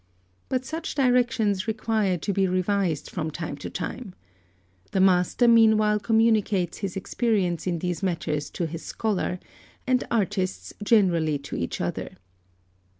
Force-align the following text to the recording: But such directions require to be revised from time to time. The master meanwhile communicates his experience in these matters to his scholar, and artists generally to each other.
But 0.49 0.65
such 0.65 0.95
directions 0.95 1.67
require 1.67 2.17
to 2.17 2.33
be 2.33 2.47
revised 2.47 3.07
from 3.11 3.29
time 3.29 3.55
to 3.57 3.69
time. 3.69 4.15
The 4.93 4.99
master 4.99 5.47
meanwhile 5.47 5.99
communicates 5.99 6.79
his 6.79 6.97
experience 6.97 7.67
in 7.67 7.77
these 7.77 8.01
matters 8.01 8.49
to 8.49 8.65
his 8.65 8.81
scholar, 8.83 9.39
and 9.85 10.03
artists 10.09 10.73
generally 10.83 11.37
to 11.37 11.55
each 11.55 11.79
other. 11.79 12.17